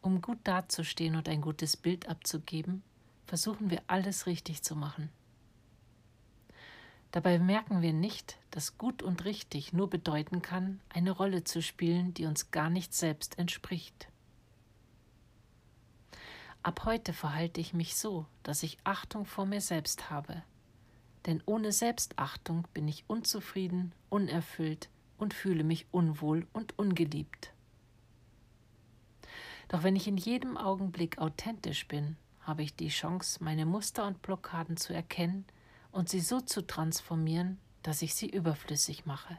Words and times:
Um 0.00 0.22
gut 0.22 0.38
dazustehen 0.44 1.16
und 1.16 1.28
ein 1.28 1.40
gutes 1.40 1.76
Bild 1.76 2.08
abzugeben, 2.08 2.82
versuchen 3.26 3.70
wir 3.70 3.82
alles 3.86 4.26
richtig 4.26 4.62
zu 4.62 4.76
machen. 4.76 5.10
Dabei 7.10 7.38
merken 7.38 7.80
wir 7.80 7.92
nicht, 7.92 8.38
dass 8.50 8.76
gut 8.76 9.02
und 9.02 9.24
richtig 9.24 9.72
nur 9.72 9.88
bedeuten 9.88 10.42
kann, 10.42 10.80
eine 10.90 11.10
Rolle 11.10 11.44
zu 11.44 11.62
spielen, 11.62 12.12
die 12.14 12.26
uns 12.26 12.50
gar 12.50 12.68
nicht 12.68 12.92
selbst 12.94 13.38
entspricht. 13.38 14.08
Ab 16.62 16.84
heute 16.84 17.12
verhalte 17.12 17.60
ich 17.60 17.72
mich 17.72 17.96
so, 17.96 18.26
dass 18.42 18.62
ich 18.62 18.78
Achtung 18.84 19.24
vor 19.24 19.46
mir 19.46 19.60
selbst 19.60 20.10
habe. 20.10 20.42
Denn 21.24 21.42
ohne 21.46 21.72
Selbstachtung 21.72 22.66
bin 22.74 22.86
ich 22.88 23.04
unzufrieden, 23.06 23.92
unerfüllt 24.10 24.88
und 25.16 25.34
fühle 25.34 25.64
mich 25.64 25.86
unwohl 25.90 26.46
und 26.52 26.78
ungeliebt. 26.78 27.52
Doch 29.68 29.82
wenn 29.82 29.96
ich 29.96 30.08
in 30.08 30.16
jedem 30.16 30.56
Augenblick 30.56 31.18
authentisch 31.18 31.86
bin, 31.86 32.16
habe 32.40 32.62
ich 32.62 32.74
die 32.74 32.88
Chance, 32.88 33.44
meine 33.44 33.66
Muster 33.66 34.06
und 34.06 34.22
Blockaden 34.22 34.76
zu 34.76 34.94
erkennen 34.94 35.44
und 35.92 36.08
sie 36.08 36.20
so 36.20 36.40
zu 36.40 36.66
transformieren, 36.66 37.58
dass 37.82 38.02
ich 38.02 38.14
sie 38.14 38.28
überflüssig 38.28 39.04
mache. 39.04 39.38